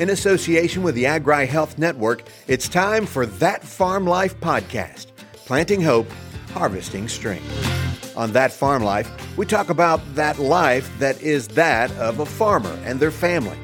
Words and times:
In 0.00 0.08
association 0.08 0.82
with 0.82 0.94
the 0.94 1.04
Agri 1.04 1.44
Health 1.46 1.76
Network, 1.76 2.22
it's 2.48 2.70
time 2.70 3.04
for 3.04 3.26
That 3.26 3.62
Farm 3.62 4.06
Life 4.06 4.40
podcast 4.40 5.08
planting 5.44 5.82
hope, 5.82 6.10
harvesting 6.54 7.06
strength. 7.06 8.16
On 8.16 8.32
That 8.32 8.50
Farm 8.50 8.82
Life, 8.82 9.10
we 9.36 9.44
talk 9.44 9.68
about 9.68 10.00
that 10.14 10.38
life 10.38 10.90
that 11.00 11.20
is 11.20 11.48
that 11.48 11.92
of 11.98 12.18
a 12.18 12.24
farmer 12.24 12.74
and 12.86 12.98
their 12.98 13.10
family. 13.10 13.58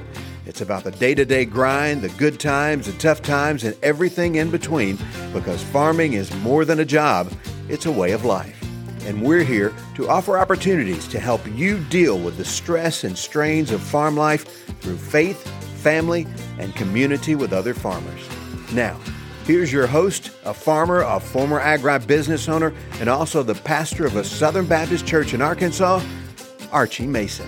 It's 0.44 0.60
about 0.60 0.84
the 0.84 0.90
day 0.90 1.14
to 1.14 1.24
day 1.24 1.46
grind, 1.46 2.02
the 2.02 2.10
good 2.10 2.38
times, 2.38 2.84
the 2.84 2.92
tough 2.98 3.22
times, 3.22 3.64
and 3.64 3.74
everything 3.82 4.34
in 4.34 4.50
between 4.50 4.98
because 5.32 5.62
farming 5.62 6.12
is 6.12 6.30
more 6.40 6.66
than 6.66 6.80
a 6.80 6.84
job, 6.84 7.32
it's 7.70 7.86
a 7.86 7.90
way 7.90 8.12
of 8.12 8.26
life 8.26 8.62
and 9.06 9.22
we're 9.22 9.44
here 9.44 9.72
to 9.94 10.08
offer 10.08 10.36
opportunities 10.36 11.06
to 11.06 11.20
help 11.20 11.40
you 11.54 11.78
deal 11.84 12.18
with 12.18 12.36
the 12.36 12.44
stress 12.44 13.04
and 13.04 13.16
strains 13.16 13.70
of 13.70 13.80
farm 13.80 14.16
life 14.16 14.66
through 14.80 14.96
faith, 14.96 15.46
family, 15.86 16.26
and 16.58 16.74
community 16.74 17.36
with 17.36 17.52
other 17.52 17.72
farmers. 17.72 18.28
Now, 18.72 18.98
here's 19.44 19.72
your 19.72 19.86
host, 19.86 20.32
a 20.44 20.52
farmer, 20.52 21.02
a 21.02 21.20
former 21.20 21.60
agribusiness 21.60 22.48
owner, 22.48 22.74
and 22.94 23.08
also 23.08 23.44
the 23.44 23.54
pastor 23.54 24.04
of 24.04 24.16
a 24.16 24.24
Southern 24.24 24.66
Baptist 24.66 25.06
church 25.06 25.32
in 25.32 25.40
Arkansas, 25.40 26.02
Archie 26.72 27.06
Mason. 27.06 27.46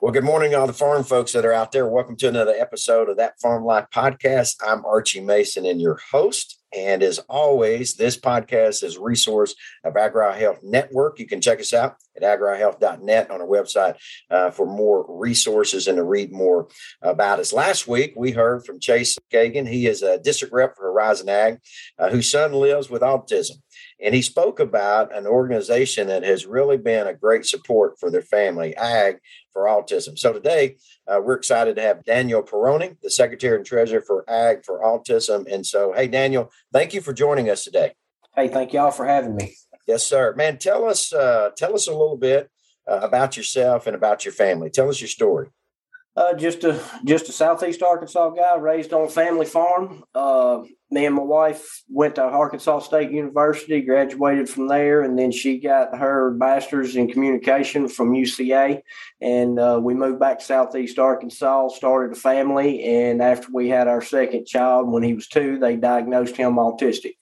Well, 0.00 0.12
good 0.12 0.22
morning, 0.22 0.54
all 0.54 0.68
the 0.68 0.72
farm 0.72 1.02
folks 1.02 1.32
that 1.32 1.44
are 1.44 1.52
out 1.52 1.72
there. 1.72 1.88
Welcome 1.88 2.14
to 2.18 2.28
another 2.28 2.54
episode 2.56 3.08
of 3.08 3.16
That 3.16 3.40
Farm 3.40 3.64
Life 3.64 3.86
Podcast. 3.92 4.54
I'm 4.64 4.84
Archie 4.84 5.18
Mason 5.20 5.66
and 5.66 5.80
your 5.80 5.98
host. 6.12 6.55
And 6.74 7.02
as 7.02 7.18
always, 7.28 7.94
this 7.94 8.18
podcast 8.18 8.82
is 8.82 8.96
a 8.96 9.00
resource 9.00 9.54
of 9.84 9.96
Agri 9.96 10.38
Health 10.38 10.60
Network. 10.62 11.18
You 11.18 11.26
can 11.26 11.40
check 11.40 11.60
us 11.60 11.72
out 11.72 11.96
at 12.16 12.22
agrihealth.net 12.22 13.30
on 13.30 13.40
our 13.40 13.46
website 13.46 13.96
uh, 14.30 14.50
for 14.50 14.66
more 14.66 15.06
resources 15.08 15.86
and 15.86 15.96
to 15.96 16.04
read 16.04 16.32
more 16.32 16.68
about 17.02 17.38
us. 17.38 17.52
Last 17.52 17.86
week, 17.86 18.14
we 18.16 18.32
heard 18.32 18.64
from 18.66 18.80
Chase 18.80 19.16
Kagan. 19.32 19.68
He 19.68 19.86
is 19.86 20.02
a 20.02 20.18
district 20.18 20.52
rep 20.52 20.76
for 20.76 20.92
Horizon 20.92 21.28
Ag, 21.28 21.58
uh, 21.98 22.10
whose 22.10 22.30
son 22.30 22.52
lives 22.52 22.90
with 22.90 23.02
autism. 23.02 23.58
And 24.02 24.14
he 24.14 24.22
spoke 24.22 24.60
about 24.60 25.14
an 25.16 25.26
organization 25.26 26.08
that 26.08 26.22
has 26.22 26.44
really 26.44 26.76
been 26.76 27.06
a 27.06 27.14
great 27.14 27.46
support 27.46 27.98
for 27.98 28.10
their 28.10 28.22
family, 28.22 28.76
Ag 28.76 29.18
for 29.52 29.64
Autism. 29.64 30.18
So 30.18 30.34
today, 30.34 30.76
uh, 31.06 31.20
we're 31.22 31.36
excited 31.36 31.76
to 31.76 31.82
have 31.82 32.04
Daniel 32.04 32.42
Peroni, 32.42 32.96
the 33.02 33.10
Secretary 33.10 33.56
and 33.56 33.64
Treasurer 33.64 34.02
for 34.02 34.28
Ag 34.28 34.64
for 34.64 34.80
Autism. 34.80 35.50
And 35.50 35.64
so, 35.64 35.92
hey, 35.94 36.08
Daniel, 36.08 36.50
thank 36.72 36.92
you 36.92 37.00
for 37.00 37.14
joining 37.14 37.48
us 37.48 37.64
today. 37.64 37.94
Hey, 38.34 38.48
thank 38.48 38.74
y'all 38.74 38.90
for 38.90 39.06
having 39.06 39.34
me. 39.34 39.56
Yes, 39.86 40.04
sir. 40.04 40.34
Man, 40.36 40.58
tell 40.58 40.84
us 40.84 41.12
uh, 41.12 41.50
tell 41.56 41.74
us 41.74 41.86
a 41.86 41.92
little 41.92 42.18
bit 42.18 42.50
uh, 42.86 43.00
about 43.02 43.36
yourself 43.36 43.86
and 43.86 43.96
about 43.96 44.24
your 44.24 44.32
family. 44.32 44.68
Tell 44.68 44.88
us 44.90 45.00
your 45.00 45.08
story. 45.08 45.48
Uh, 46.16 46.32
just 46.32 46.64
a 46.64 46.80
just 47.04 47.28
a 47.28 47.32
southeast 47.32 47.82
Arkansas 47.82 48.30
guy, 48.30 48.56
raised 48.56 48.94
on 48.94 49.02
a 49.02 49.08
family 49.08 49.44
farm. 49.44 50.02
Uh, 50.14 50.62
me 50.90 51.04
and 51.04 51.14
my 51.14 51.22
wife 51.22 51.82
went 51.88 52.14
to 52.14 52.22
Arkansas 52.22 52.78
State 52.80 53.10
University, 53.10 53.82
graduated 53.82 54.48
from 54.48 54.68
there, 54.68 55.02
and 55.02 55.18
then 55.18 55.30
she 55.30 55.58
got 55.58 55.98
her 55.98 56.32
master's 56.32 56.96
in 56.96 57.08
communication 57.08 57.86
from 57.86 58.12
UCA. 58.12 58.80
And 59.20 59.58
uh, 59.58 59.78
we 59.82 59.92
moved 59.92 60.18
back 60.18 60.38
to 60.38 60.44
southeast 60.44 60.98
Arkansas, 60.98 61.68
started 61.68 62.16
a 62.16 62.20
family, 62.20 62.82
and 62.84 63.20
after 63.20 63.48
we 63.52 63.68
had 63.68 63.86
our 63.86 64.00
second 64.00 64.46
child, 64.46 64.88
when 64.88 65.02
he 65.02 65.12
was 65.12 65.26
two, 65.26 65.58
they 65.58 65.76
diagnosed 65.76 66.36
him 66.36 66.54
autistic. 66.54 67.15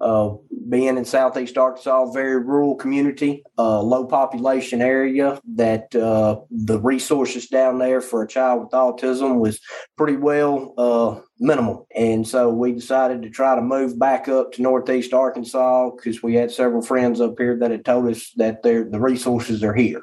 Uh, 0.00 0.30
being 0.68 0.96
in 0.96 1.04
southeast 1.04 1.58
Arkansas, 1.58 2.12
very 2.12 2.38
rural 2.38 2.76
community, 2.76 3.42
uh, 3.58 3.80
low 3.82 4.06
population 4.06 4.80
area, 4.80 5.40
that 5.54 5.94
uh, 5.96 6.40
the 6.50 6.78
resources 6.80 7.48
down 7.48 7.78
there 7.78 8.00
for 8.00 8.22
a 8.22 8.28
child 8.28 8.62
with 8.62 8.70
autism 8.70 9.40
was 9.40 9.60
pretty 9.96 10.16
well 10.16 10.74
uh, 10.78 11.20
minimal. 11.40 11.86
And 11.96 12.26
so 12.26 12.48
we 12.48 12.72
decided 12.72 13.22
to 13.22 13.30
try 13.30 13.56
to 13.56 13.62
move 13.62 13.98
back 13.98 14.28
up 14.28 14.52
to 14.52 14.62
northeast 14.62 15.12
Arkansas 15.12 15.90
because 15.96 16.22
we 16.22 16.34
had 16.34 16.52
several 16.52 16.82
friends 16.82 17.20
up 17.20 17.34
here 17.36 17.58
that 17.58 17.70
had 17.70 17.84
told 17.84 18.08
us 18.08 18.30
that 18.36 18.62
the 18.62 18.84
resources 18.84 19.64
are 19.64 19.74
here. 19.74 20.02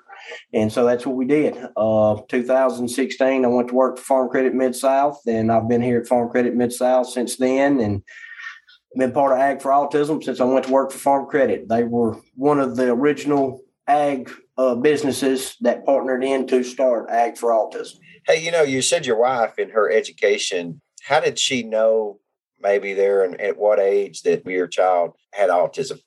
And 0.54 0.72
so 0.72 0.86
that's 0.86 1.06
what 1.06 1.16
we 1.16 1.26
did. 1.26 1.56
Uh, 1.78 2.18
2016, 2.28 3.46
I 3.46 3.48
went 3.48 3.70
to 3.70 3.74
work 3.74 3.98
for 3.98 4.04
Farm 4.04 4.30
Credit 4.30 4.54
Mid 4.54 4.76
South, 4.76 5.22
and 5.28 5.52
I've 5.52 5.68
been 5.68 5.82
here 5.82 6.02
at 6.02 6.08
Farm 6.08 6.30
Credit 6.30 6.56
Mid 6.56 6.74
South 6.74 7.08
since 7.10 7.38
then. 7.38 7.80
And 7.80 8.04
been 8.96 9.12
part 9.12 9.34
of 9.34 9.40
Ag 9.40 9.62
for 9.62 9.72
Autism 9.72 10.24
since 10.24 10.40
I 10.40 10.46
went 10.46 10.66
to 10.66 10.72
work 10.72 10.92
for 10.92 10.98
Farm 10.98 11.26
Credit. 11.28 11.68
They 11.68 11.84
were 11.84 12.18
one 12.36 12.60
of 12.60 12.76
the 12.76 12.92
original 12.92 13.62
ag 13.88 14.32
uh, 14.58 14.76
businesses 14.76 15.56
that 15.62 15.86
partnered 15.86 16.24
in 16.24 16.48
to 16.48 16.64
start 16.64 17.10
Ag 17.10 17.38
for 17.38 17.52
Autism. 17.52 17.98
Hey, 18.26 18.44
you 18.44 18.52
know, 18.52 18.64
you 18.64 18.82
said 18.82 19.06
your 19.06 19.20
wife 19.20 19.60
in 19.60 19.70
her 19.70 19.92
education, 19.92 20.82
how 21.04 21.20
did 21.20 21.38
she 21.38 21.64
know 21.64 22.20
maybe 22.60 22.94
there 22.94 23.24
and 23.24 23.40
at 23.40 23.58
what 23.58 23.80
age 23.80 24.24
that 24.24 24.46
your 24.46 24.68
child 24.68 25.12
had 25.34 25.50
autism? 25.50 26.00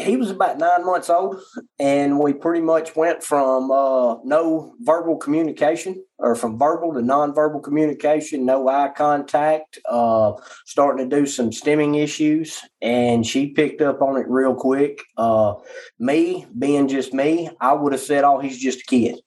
he 0.00 0.16
was 0.16 0.30
about 0.30 0.58
nine 0.58 0.84
months 0.84 1.10
old, 1.10 1.40
and 1.78 2.18
we 2.18 2.32
pretty 2.32 2.60
much 2.60 2.96
went 2.96 3.22
from 3.22 3.70
uh, 3.70 4.16
no 4.24 4.74
verbal 4.80 5.16
communication 5.16 6.02
or 6.20 6.34
from 6.34 6.58
verbal 6.58 6.92
to 6.92 7.00
nonverbal 7.00 7.62
communication, 7.62 8.44
no 8.44 8.68
eye 8.68 8.92
contact, 8.94 9.78
uh, 9.88 10.32
starting 10.66 11.08
to 11.08 11.16
do 11.16 11.26
some 11.26 11.50
stimming 11.50 12.00
issues, 12.00 12.60
and 12.82 13.26
she 13.26 13.48
picked 13.48 13.80
up 13.80 14.02
on 14.02 14.16
it 14.16 14.28
real 14.28 14.54
quick. 14.54 15.02
Uh, 15.16 15.54
me, 15.98 16.46
being 16.58 16.88
just 16.88 17.14
me, 17.14 17.50
I 17.60 17.72
would 17.72 17.92
have 17.92 18.02
said, 18.02 18.24
"Oh, 18.24 18.38
he's 18.38 18.58
just 18.58 18.80
a 18.80 18.84
kid." 18.84 19.20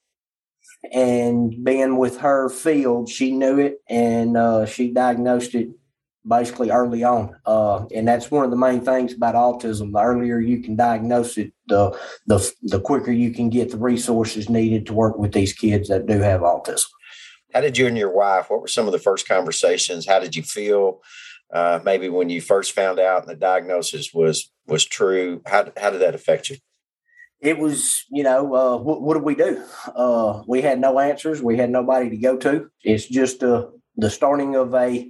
And 0.92 1.64
being 1.64 1.96
with 1.96 2.18
her 2.18 2.48
field, 2.48 3.08
she 3.08 3.32
knew 3.32 3.58
it, 3.58 3.78
and 3.88 4.36
uh, 4.36 4.66
she 4.66 4.92
diagnosed 4.92 5.54
it 5.54 5.70
basically 6.26 6.70
early 6.70 7.04
on. 7.04 7.36
Uh, 7.44 7.84
and 7.94 8.08
that's 8.08 8.30
one 8.30 8.44
of 8.44 8.50
the 8.50 8.56
main 8.56 8.80
things 8.80 9.12
about 9.12 9.34
autism. 9.34 9.92
The 9.92 10.00
earlier 10.00 10.38
you 10.38 10.62
can 10.62 10.76
diagnose 10.76 11.36
it, 11.36 11.52
the, 11.68 11.98
the, 12.26 12.52
the 12.62 12.80
quicker 12.80 13.12
you 13.12 13.32
can 13.32 13.50
get 13.50 13.70
the 13.70 13.78
resources 13.78 14.48
needed 14.48 14.86
to 14.86 14.94
work 14.94 15.18
with 15.18 15.32
these 15.32 15.52
kids 15.52 15.88
that 15.88 16.06
do 16.06 16.20
have 16.20 16.40
autism. 16.40 16.86
How 17.52 17.60
did 17.60 17.78
you 17.78 17.86
and 17.86 17.96
your 17.96 18.12
wife, 18.12 18.50
what 18.50 18.60
were 18.60 18.68
some 18.68 18.86
of 18.86 18.92
the 18.92 18.98
first 18.98 19.28
conversations? 19.28 20.08
How 20.08 20.18
did 20.18 20.34
you 20.34 20.42
feel? 20.42 21.00
Uh, 21.52 21.78
maybe 21.84 22.08
when 22.08 22.28
you 22.28 22.40
first 22.40 22.72
found 22.72 22.98
out 22.98 23.22
and 23.22 23.30
the 23.30 23.36
diagnosis 23.36 24.12
was 24.12 24.50
was 24.66 24.84
true, 24.84 25.40
how 25.46 25.70
how 25.76 25.90
did 25.90 26.00
that 26.00 26.14
affect 26.14 26.50
you? 26.50 26.56
It 27.40 27.58
was, 27.58 28.04
you 28.10 28.24
know, 28.24 28.54
uh, 28.54 28.76
what, 28.78 29.02
what 29.02 29.14
did 29.14 29.22
we 29.22 29.34
do? 29.34 29.62
Uh, 29.94 30.42
we 30.48 30.62
had 30.62 30.80
no 30.80 30.98
answers. 30.98 31.42
We 31.42 31.58
had 31.58 31.70
nobody 31.70 32.10
to 32.10 32.16
go 32.16 32.38
to. 32.38 32.70
It's 32.82 33.06
just 33.06 33.44
uh, 33.44 33.66
the 33.96 34.10
starting 34.10 34.56
of 34.56 34.74
a 34.74 35.08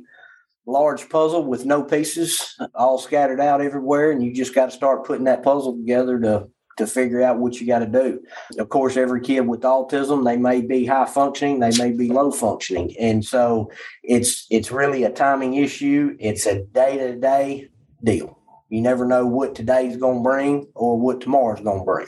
large 0.67 1.09
puzzle 1.09 1.45
with 1.45 1.65
no 1.67 1.83
pieces 1.83 2.57
all 2.75 2.99
scattered 2.99 3.41
out 3.41 3.61
everywhere 3.61 4.11
and 4.11 4.23
you 4.23 4.33
just 4.33 4.55
got 4.55 4.67
to 4.67 4.77
start 4.77 5.05
putting 5.05 5.25
that 5.25 5.43
puzzle 5.43 5.77
together 5.77 6.19
to 6.21 6.49
to 6.77 6.87
figure 6.87 7.23
out 7.23 7.39
what 7.39 7.61
you 7.61 7.67
got 7.67 7.81
to 7.81 7.87
do. 7.87 8.21
Of 8.59 8.69
course, 8.69 8.97
every 8.97 9.21
kid 9.21 9.43
with 9.43 9.61
autism, 9.61 10.25
they 10.25 10.37
may 10.37 10.61
be 10.61 10.87
high 10.87 11.07
functioning, 11.07 11.61
they 11.61 11.71
may 11.79 11.93
be 11.93 12.09
low 12.09 12.31
functioning, 12.31 12.95
and 12.99 13.25
so 13.25 13.71
it's 14.03 14.47
it's 14.51 14.71
really 14.71 15.05
a 15.05 15.11
timing 15.11 15.55
issue. 15.55 16.17
It's 16.19 16.47
a 16.47 16.65
day 16.65 16.99
to 16.99 17.17
day 17.17 17.69
deal. 18.03 18.39
You 18.69 18.81
never 18.81 19.07
know 19.07 19.27
what 19.27 19.55
today's 19.55 19.97
going 19.97 20.19
to 20.19 20.23
bring 20.23 20.67
or 20.75 20.99
what 20.99 21.21
tomorrow's 21.21 21.61
going 21.61 21.81
to 21.81 21.85
bring. 21.85 22.07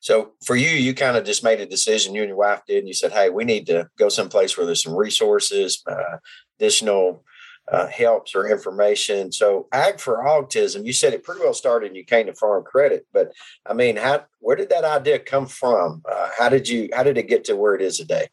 So 0.00 0.32
for 0.44 0.56
you, 0.56 0.70
you 0.70 0.94
kind 0.94 1.16
of 1.16 1.24
just 1.24 1.44
made 1.44 1.60
a 1.60 1.66
decision. 1.66 2.14
You 2.14 2.22
and 2.22 2.28
your 2.28 2.38
wife 2.38 2.62
did, 2.66 2.78
and 2.78 2.88
you 2.88 2.94
said, 2.94 3.12
"Hey, 3.12 3.30
we 3.30 3.44
need 3.44 3.66
to 3.66 3.88
go 3.98 4.08
someplace 4.08 4.56
where 4.56 4.64
there's 4.64 4.82
some 4.82 4.96
resources, 4.96 5.82
uh, 5.86 6.18
additional 6.58 7.24
uh, 7.72 7.86
helps 7.88 8.34
or 8.34 8.48
information. 8.48 9.32
So, 9.32 9.66
Ag 9.72 10.00
for 10.00 10.18
Autism, 10.18 10.86
you 10.86 10.92
said 10.92 11.12
it 11.12 11.24
pretty 11.24 11.40
well 11.42 11.54
started 11.54 11.88
and 11.88 11.96
you 11.96 12.04
came 12.04 12.26
to 12.26 12.34
Farm 12.34 12.64
Credit, 12.64 13.06
but 13.12 13.32
I 13.66 13.74
mean, 13.74 13.96
how 13.96 14.24
where 14.40 14.56
did 14.56 14.70
that 14.70 14.84
idea 14.84 15.18
come 15.18 15.46
from? 15.46 16.02
Uh, 16.10 16.30
how 16.38 16.48
did 16.48 16.68
you 16.68 16.88
how 16.92 17.02
did 17.02 17.18
it 17.18 17.28
get 17.28 17.44
to 17.44 17.56
where 17.56 17.74
it 17.74 17.82
is 17.82 17.98
today? 17.98 18.28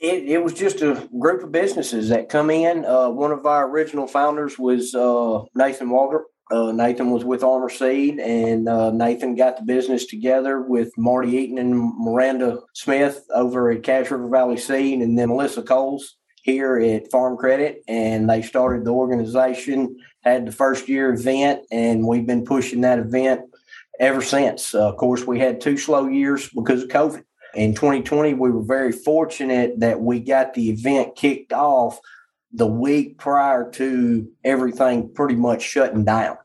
It, 0.00 0.24
it 0.24 0.42
was 0.42 0.54
just 0.54 0.80
a 0.80 1.08
group 1.18 1.42
of 1.42 1.52
businesses 1.52 2.08
that 2.08 2.30
come 2.30 2.50
in. 2.50 2.86
Uh, 2.86 3.10
one 3.10 3.32
of 3.32 3.44
our 3.44 3.68
original 3.68 4.06
founders 4.06 4.58
was 4.58 4.94
uh, 4.94 5.42
Nathan 5.54 5.90
Walter. 5.90 6.24
Uh, 6.50 6.72
Nathan 6.72 7.10
was 7.10 7.24
with 7.24 7.44
Armor 7.44 7.68
Seed, 7.68 8.18
and 8.18 8.68
uh, 8.68 8.90
Nathan 8.90 9.36
got 9.36 9.56
the 9.56 9.62
business 9.62 10.06
together 10.06 10.60
with 10.60 10.90
Marty 10.96 11.36
Eaton 11.36 11.58
and 11.58 11.76
Miranda 11.96 12.58
Smith 12.74 13.24
over 13.32 13.70
at 13.70 13.84
Cache 13.84 14.10
River 14.10 14.28
Valley 14.28 14.56
Seed, 14.56 15.00
and 15.00 15.16
then 15.16 15.28
Melissa 15.28 15.62
Coles 15.62 16.16
here 16.42 16.78
at 16.78 17.10
Farm 17.10 17.36
Credit, 17.36 17.82
and 17.88 18.28
they 18.28 18.42
started 18.42 18.84
the 18.84 18.92
organization, 18.92 19.96
had 20.22 20.46
the 20.46 20.52
first 20.52 20.88
year 20.88 21.12
event, 21.12 21.62
and 21.70 22.06
we've 22.06 22.26
been 22.26 22.44
pushing 22.44 22.80
that 22.82 22.98
event 22.98 23.42
ever 23.98 24.22
since. 24.22 24.74
Uh, 24.74 24.88
of 24.88 24.96
course, 24.96 25.26
we 25.26 25.38
had 25.38 25.60
two 25.60 25.76
slow 25.76 26.06
years 26.06 26.48
because 26.48 26.82
of 26.82 26.88
COVID. 26.88 27.24
In 27.54 27.74
2020, 27.74 28.34
we 28.34 28.50
were 28.50 28.62
very 28.62 28.92
fortunate 28.92 29.80
that 29.80 30.00
we 30.00 30.20
got 30.20 30.54
the 30.54 30.70
event 30.70 31.16
kicked 31.16 31.52
off 31.52 31.98
the 32.52 32.66
week 32.66 33.18
prior 33.18 33.70
to 33.72 34.28
everything 34.44 35.12
pretty 35.12 35.34
much 35.34 35.62
shutting 35.62 36.04
down. 36.04 36.36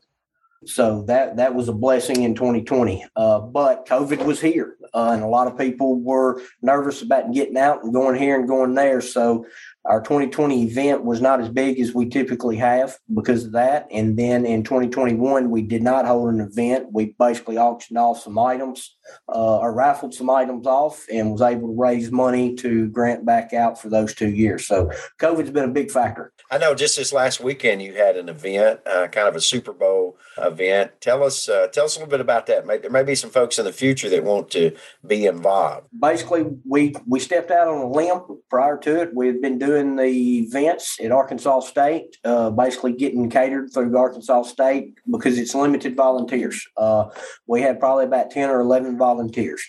So 0.64 1.02
that 1.02 1.36
that 1.36 1.54
was 1.54 1.68
a 1.68 1.72
blessing 1.72 2.22
in 2.24 2.34
2020. 2.34 3.06
Uh, 3.14 3.40
but 3.40 3.86
COVID 3.86 4.24
was 4.24 4.40
here, 4.40 4.76
uh, 4.94 5.10
and 5.12 5.22
a 5.22 5.28
lot 5.28 5.46
of 5.46 5.56
people 5.56 6.00
were 6.00 6.42
nervous 6.60 7.02
about 7.02 7.32
getting 7.32 7.56
out 7.56 7.84
and 7.84 7.92
going 7.92 8.16
here 8.16 8.36
and 8.36 8.48
going 8.48 8.74
there. 8.74 9.00
So 9.00 9.46
our 9.88 10.00
2020 10.00 10.64
event 10.64 11.04
was 11.04 11.20
not 11.20 11.40
as 11.40 11.48
big 11.48 11.78
as 11.80 11.94
we 11.94 12.08
typically 12.08 12.56
have 12.56 12.98
because 13.14 13.44
of 13.44 13.52
that. 13.52 13.86
And 13.90 14.18
then 14.18 14.44
in 14.44 14.64
2021, 14.64 15.50
we 15.50 15.62
did 15.62 15.82
not 15.82 16.06
hold 16.06 16.32
an 16.32 16.40
event. 16.40 16.88
We 16.92 17.14
basically 17.18 17.56
auctioned 17.56 17.98
off 17.98 18.22
some 18.22 18.38
items 18.38 18.96
uh, 19.28 19.58
or 19.58 19.72
raffled 19.72 20.14
some 20.14 20.30
items 20.30 20.66
off 20.66 21.06
and 21.12 21.32
was 21.32 21.42
able 21.42 21.68
to 21.68 21.80
raise 21.80 22.10
money 22.10 22.54
to 22.56 22.88
grant 22.88 23.24
back 23.24 23.52
out 23.52 23.80
for 23.80 23.88
those 23.88 24.14
two 24.14 24.30
years. 24.30 24.66
So 24.66 24.90
COVID's 25.18 25.50
been 25.50 25.64
a 25.64 25.72
big 25.72 25.90
factor. 25.90 26.32
I 26.50 26.58
know 26.58 26.74
just 26.74 26.96
this 26.96 27.12
last 27.12 27.40
weekend 27.40 27.82
you 27.82 27.94
had 27.94 28.16
an 28.16 28.28
event, 28.28 28.80
uh, 28.86 29.08
kind 29.08 29.28
of 29.28 29.36
a 29.36 29.40
Super 29.40 29.72
Bowl 29.72 30.18
event. 30.38 30.92
Tell 31.00 31.22
us, 31.22 31.48
uh, 31.48 31.68
tell 31.68 31.84
us 31.84 31.96
a 31.96 32.00
little 32.00 32.10
bit 32.10 32.20
about 32.20 32.46
that. 32.46 32.66
There 32.66 32.90
may 32.90 33.02
be 33.02 33.14
some 33.14 33.30
folks 33.30 33.58
in 33.58 33.64
the 33.64 33.72
future 33.72 34.08
that 34.10 34.24
want 34.24 34.50
to 34.50 34.76
be 35.06 35.26
involved. 35.26 35.88
Basically, 35.98 36.44
we 36.68 36.94
we 37.06 37.20
stepped 37.20 37.50
out 37.50 37.68
on 37.68 37.78
a 37.78 37.90
limb 37.90 38.40
prior 38.48 38.78
to 38.78 39.02
it. 39.02 39.14
We 39.14 39.26
had 39.26 39.40
been 39.40 39.58
doing 39.58 39.75
the 39.76 40.40
events 40.40 40.98
at 41.02 41.12
Arkansas 41.12 41.60
State, 41.60 42.16
uh, 42.24 42.50
basically 42.50 42.92
getting 42.92 43.28
catered 43.28 43.72
through 43.72 43.96
Arkansas 43.96 44.42
State 44.44 44.94
because 45.10 45.38
it's 45.38 45.54
limited 45.54 45.96
volunteers. 45.96 46.66
Uh, 46.76 47.06
we 47.46 47.60
had 47.60 47.78
probably 47.78 48.04
about 48.04 48.30
ten 48.30 48.50
or 48.50 48.60
eleven 48.60 48.96
volunteers 48.96 49.62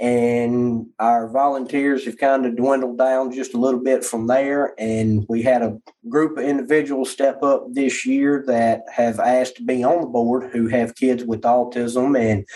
and 0.00 0.86
our 0.98 1.28
volunteers 1.28 2.04
have 2.04 2.18
kind 2.18 2.46
of 2.46 2.56
dwindled 2.56 2.98
down 2.98 3.32
just 3.32 3.54
a 3.54 3.58
little 3.58 3.80
bit 3.80 4.04
from 4.04 4.26
there. 4.26 4.74
And 4.78 5.24
we 5.28 5.42
had 5.42 5.62
a 5.62 5.78
group 6.08 6.36
of 6.36 6.44
individuals 6.44 7.10
step 7.10 7.42
up 7.42 7.66
this 7.70 8.04
year 8.04 8.44
that 8.46 8.82
have 8.92 9.20
asked 9.20 9.56
to 9.56 9.64
be 9.64 9.84
on 9.84 10.00
the 10.00 10.06
board 10.06 10.50
who 10.52 10.68
have 10.68 10.96
kids 10.96 11.24
with 11.24 11.42
autism. 11.42 12.18
And 12.18 12.46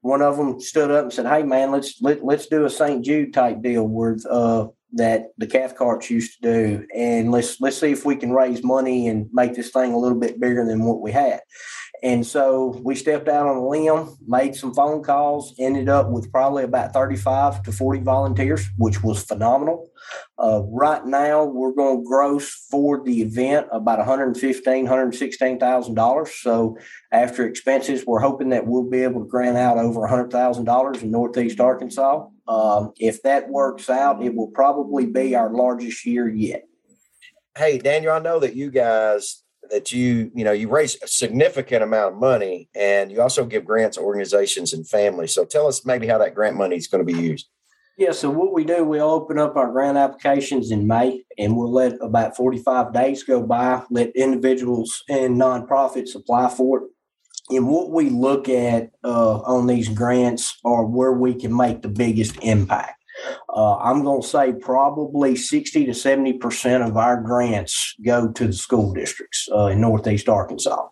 one 0.00 0.22
of 0.22 0.36
them 0.36 0.60
stood 0.60 0.90
up 0.90 1.04
and 1.04 1.12
said, 1.12 1.26
"Hey, 1.26 1.42
man, 1.42 1.72
let's 1.72 2.00
let, 2.00 2.24
let's 2.24 2.46
do 2.46 2.64
a 2.64 2.70
St. 2.70 3.04
Jude 3.04 3.34
type 3.34 3.60
deal 3.62 3.86
with 3.86 4.24
uh, 4.26 4.68
that 4.92 5.28
the 5.38 5.46
Cathcarts 5.46 6.10
used 6.10 6.40
to 6.40 6.52
do, 6.52 6.86
and 6.94 7.30
let's 7.30 7.60
let's 7.60 7.78
see 7.78 7.92
if 7.92 8.04
we 8.04 8.16
can 8.16 8.32
raise 8.32 8.62
money 8.62 9.08
and 9.08 9.28
make 9.32 9.54
this 9.54 9.70
thing 9.70 9.92
a 9.92 9.98
little 9.98 10.18
bit 10.18 10.40
bigger 10.40 10.64
than 10.64 10.84
what 10.84 11.00
we 11.00 11.12
had." 11.12 11.40
And 12.02 12.26
so 12.26 12.80
we 12.84 12.94
stepped 12.94 13.28
out 13.28 13.46
on 13.46 13.56
a 13.56 13.66
limb, 13.66 14.16
made 14.26 14.54
some 14.54 14.74
phone 14.74 15.02
calls, 15.02 15.54
ended 15.58 15.88
up 15.88 16.10
with 16.10 16.30
probably 16.30 16.64
about 16.64 16.92
35 16.92 17.62
to 17.64 17.72
40 17.72 18.00
volunteers, 18.00 18.66
which 18.76 19.02
was 19.02 19.22
phenomenal. 19.24 19.90
Uh, 20.38 20.62
right 20.66 21.04
now, 21.06 21.44
we're 21.44 21.72
going 21.72 22.02
to 22.02 22.08
gross 22.08 22.50
for 22.70 23.02
the 23.02 23.22
event 23.22 23.66
about 23.72 23.98
$115,000, 23.98 24.86
$116,000. 24.86 26.28
So 26.28 26.78
after 27.10 27.46
expenses, 27.46 28.04
we're 28.06 28.20
hoping 28.20 28.50
that 28.50 28.66
we'll 28.66 28.88
be 28.88 29.02
able 29.02 29.22
to 29.22 29.28
grant 29.28 29.56
out 29.56 29.78
over 29.78 30.00
$100,000 30.00 31.02
in 31.02 31.10
Northeast 31.10 31.60
Arkansas. 31.60 32.26
Um, 32.46 32.92
if 32.98 33.22
that 33.22 33.48
works 33.48 33.88
out, 33.90 34.22
it 34.22 34.34
will 34.34 34.48
probably 34.48 35.06
be 35.06 35.34
our 35.34 35.50
largest 35.50 36.04
year 36.04 36.28
yet. 36.28 36.64
Hey, 37.56 37.78
Daniel, 37.78 38.12
I 38.12 38.18
know 38.18 38.38
that 38.38 38.54
you 38.54 38.70
guys 38.70 39.42
that 39.70 39.92
you 39.92 40.30
you 40.34 40.44
know 40.44 40.52
you 40.52 40.68
raise 40.68 40.96
a 41.02 41.08
significant 41.08 41.82
amount 41.82 42.14
of 42.14 42.20
money 42.20 42.68
and 42.74 43.10
you 43.10 43.20
also 43.20 43.44
give 43.44 43.64
grants 43.64 43.96
to 43.96 44.02
organizations 44.02 44.72
and 44.72 44.88
families. 44.88 45.34
So 45.34 45.44
tell 45.44 45.66
us 45.66 45.84
maybe 45.84 46.06
how 46.06 46.18
that 46.18 46.34
grant 46.34 46.56
money 46.56 46.76
is 46.76 46.86
going 46.86 47.06
to 47.06 47.12
be 47.12 47.18
used. 47.18 47.48
Yeah 47.98 48.12
so 48.12 48.30
what 48.30 48.52
we 48.52 48.64
do 48.64 48.84
we'll 48.84 49.10
open 49.10 49.38
up 49.38 49.56
our 49.56 49.70
grant 49.70 49.96
applications 49.96 50.70
in 50.70 50.86
may 50.86 51.24
and 51.38 51.56
we'll 51.56 51.72
let 51.72 51.94
about 52.02 52.36
45 52.36 52.92
days 52.92 53.22
go 53.22 53.42
by 53.42 53.82
let 53.90 54.14
individuals 54.14 55.02
and 55.08 55.40
nonprofits 55.40 56.14
apply 56.14 56.50
for 56.50 56.78
it. 56.78 56.84
And 57.48 57.68
what 57.68 57.90
we 57.90 58.10
look 58.10 58.48
at 58.48 58.90
uh, 59.04 59.38
on 59.42 59.68
these 59.68 59.88
grants 59.88 60.58
are 60.64 60.84
where 60.84 61.12
we 61.12 61.34
can 61.34 61.56
make 61.56 61.82
the 61.82 61.88
biggest 61.88 62.36
impact 62.42 62.95
uh, 63.48 63.76
I'm 63.76 64.02
going 64.02 64.22
to 64.22 64.28
say 64.28 64.52
probably 64.52 65.36
60 65.36 65.86
to 65.86 65.92
70% 65.92 66.86
of 66.86 66.96
our 66.96 67.20
grants 67.20 67.94
go 68.04 68.30
to 68.32 68.46
the 68.46 68.52
school 68.52 68.92
districts 68.92 69.48
uh, 69.52 69.66
in 69.66 69.80
Northeast 69.80 70.28
Arkansas. 70.28 70.88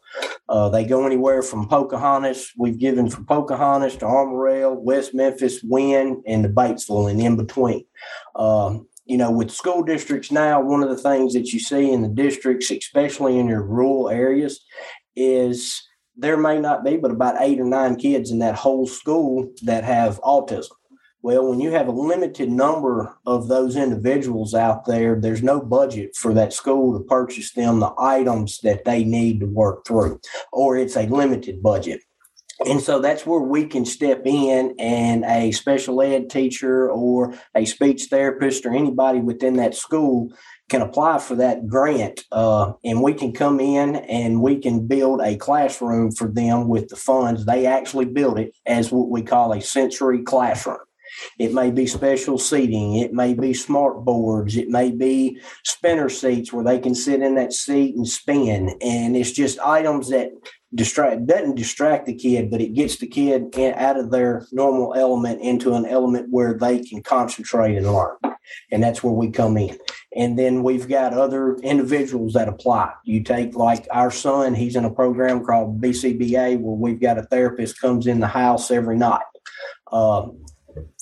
Uh, 0.49 0.69
they 0.69 0.85
go 0.85 1.07
anywhere 1.07 1.43
from 1.43 1.69
Pocahontas, 1.69 2.53
we've 2.57 2.79
given 2.79 3.11
from 3.11 3.27
Pocahontas 3.27 3.97
to 3.97 4.07
Armorel, 4.07 4.75
West 4.75 5.15
Memphis, 5.15 5.63
Wynne, 5.63 6.23
and 6.27 6.45
the 6.45 6.49
Batesville 6.49 7.11
and 7.11 7.21
in 7.21 7.37
between. 7.37 7.85
Um, 8.37 8.87
you 9.07 9.19
know, 9.19 9.31
with 9.31 9.51
school 9.51 9.83
districts 9.83 10.31
now, 10.31 10.61
one 10.61 10.83
of 10.83 10.89
the 10.89 10.97
things 10.97 11.35
that 11.35 11.53
you 11.53 11.61
see 11.61 11.93
in 11.93 12.03
the 12.03 12.09
districts, 12.09 12.71
especially 12.71 13.39
in 13.39 13.49
your 13.49 13.63
rural 13.63 14.09
areas, 14.09 14.65
is 15.15 15.83
there 16.17 16.37
may 16.37 16.59
not 16.59 16.85
be 16.85 16.97
but 16.97 17.11
about 17.11 17.37
eight 17.41 17.61
or 17.61 17.65
nine 17.65 17.97
kids 17.97 18.31
in 18.31 18.39
that 18.39 18.55
whole 18.55 18.87
school 18.87 19.53
that 19.63 19.85
have 19.85 20.21
autism. 20.23 20.71
Well, 21.25 21.49
when 21.49 21.59
you 21.59 21.71
have 21.71 21.89
a 21.89 21.91
limited 21.91 22.51
number 22.51 23.17
of 23.25 23.49
those 23.49 23.77
individuals 23.77 24.55
out 24.55 24.85
there, 24.85 25.19
there's 25.19 25.43
no 25.43 25.59
budget 25.59 26.15
for 26.15 26.35
that 26.35 26.53
school 26.53 26.99
to 26.99 27.03
purchase 27.03 27.55
them 27.55 27.81
the 27.81 27.95
items 27.99 28.59
that 28.59 28.85
they 28.85 29.05
need 29.05 29.41
to 29.41 29.47
work 29.47 29.87
through, 29.87 30.21
or 30.53 30.77
it's 30.77 30.99
a 30.99 31.07
limited 31.07 31.63
budget. 31.63 32.03
And 32.67 32.79
so 32.79 32.99
that's 32.99 33.25
where 33.25 33.41
we 33.41 33.65
can 33.65 33.87
step 33.87 34.27
in, 34.27 34.75
and 34.79 35.25
a 35.25 35.53
special 35.53 36.03
ed 36.03 36.29
teacher 36.29 36.91
or 36.91 37.33
a 37.55 37.65
speech 37.65 38.09
therapist 38.11 38.67
or 38.67 38.75
anybody 38.75 39.21
within 39.21 39.57
that 39.57 39.75
school 39.75 40.31
can 40.69 40.83
apply 40.83 41.21
for 41.21 41.37
that 41.37 41.67
grant. 41.67 42.21
Uh, 42.33 42.75
and 42.85 43.03
we 43.03 43.15
can 43.15 43.33
come 43.33 43.61
in 43.61 43.97
and 43.97 44.43
we 44.43 44.59
can 44.59 44.87
build 44.87 45.23
a 45.23 45.37
classroom 45.37 46.13
for 46.13 46.29
them 46.29 46.69
with 46.69 46.89
the 46.89 46.97
funds. 46.97 47.47
They 47.47 47.65
actually 47.65 48.05
build 48.05 48.39
it 48.39 48.55
as 48.67 48.93
what 48.93 49.09
we 49.09 49.23
call 49.23 49.55
a 49.55 49.63
sensory 49.63 50.23
classroom. 50.23 50.77
It 51.39 51.53
may 51.53 51.71
be 51.71 51.87
special 51.87 52.39
seating. 52.39 52.97
It 52.97 53.13
may 53.13 53.35
be 53.35 53.55
smart 53.55 54.05
boards. 54.05 54.57
It 54.57 54.69
may 54.69 54.91
be 54.91 55.41
spinner 55.65 56.09
seats 56.09 56.53
where 56.53 56.65
they 56.65 56.79
can 56.79 56.95
sit 56.95 57.23
in 57.23 57.35
that 57.37 57.53
seat 57.53 57.97
and 57.97 58.09
spin. 58.09 58.77
And 58.81 59.17
it's 59.17 59.33
just 59.33 59.59
items 59.61 60.11
that 60.11 60.31
distract 60.75 61.27
doesn't 61.27 61.55
distract 61.55 62.07
the 62.07 62.15
kid, 62.15 62.51
but 62.51 62.61
it 62.61 62.75
gets 62.75 62.99
the 62.99 63.07
kid 63.07 63.55
in, 63.57 63.75
out 63.75 63.99
of 63.99 64.11
their 64.11 64.47
normal 64.53 64.95
element 64.95 65.41
into 65.41 65.75
an 65.75 65.87
element 65.87 66.29
where 66.31 66.55
they 66.55 66.83
can 66.83 67.03
concentrate 67.03 67.77
and 67.77 67.93
learn. 67.93 68.17
And 68.71 68.83
that's 68.83 69.03
where 69.03 69.13
we 69.13 69.31
come 69.31 69.57
in. 69.57 69.79
And 70.17 70.39
then 70.39 70.63
we've 70.63 70.89
got 70.89 71.13
other 71.13 71.57
individuals 71.57 72.35
that 72.35 72.49
apply. 72.49 72.93
You 73.05 73.23
take 73.23 73.55
like 73.55 73.87
our 73.91 74.11
son, 74.11 74.55
he's 74.55 74.77
in 74.77 74.85
a 74.85 74.93
program 74.93 75.45
called 75.45 75.81
BCBA 75.81 76.61
where 76.61 76.77
we've 76.77 77.01
got 77.01 77.19
a 77.19 77.23
therapist 77.23 77.81
comes 77.81 78.07
in 78.07 78.21
the 78.21 78.27
house 78.27 78.71
every 78.71 78.97
night. 78.97 79.23
Uh, 79.91 80.29